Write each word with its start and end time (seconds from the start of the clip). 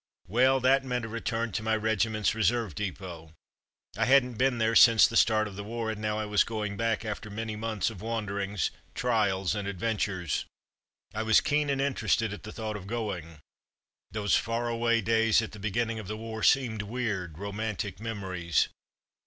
Well, 0.27 0.59
that 0.61 0.83
meant 0.83 1.05
a 1.05 1.07
return 1.07 1.51
to 1.51 1.61
my 1.61 1.75
regiment's 1.75 2.33
reserve 2.33 2.73
depot. 2.73 3.35
I 3.95 4.05
hadn't 4.05 4.33
been 4.33 4.57
there 4.57 4.75
since 4.75 5.05
the 5.05 5.15
start 5.15 5.47
of 5.47 5.55
the 5.55 5.63
war, 5.63 5.91
and 5.91 6.01
now 6.01 6.17
I 6.17 6.25
was 6.25 6.43
going 6.43 6.75
back 6.75 7.05
after 7.05 7.29
many 7.29 7.55
months 7.55 7.91
of 7.91 8.01
wanderings, 8.01 8.71
trials, 8.95 9.53
and 9.53 9.67
adventures. 9.67 10.45
I 11.13 11.21
was 11.21 11.39
keen 11.39 11.69
and 11.69 11.79
interested 11.79 12.33
at 12.33 12.41
the 12.41 12.51
thought 12.51 12.77
of 12.77 12.87
going. 12.87 13.41
Those 14.09 14.35
far 14.35 14.69
away 14.69 15.01
days 15.01 15.39
at 15.39 15.51
the 15.51 15.59
beginning 15.59 15.99
of 15.99 16.07
the 16.07 16.17
war 16.17 16.41
seemed 16.41 16.81
weird, 16.81 17.37
romantic 17.37 17.99
memories. 17.99 18.69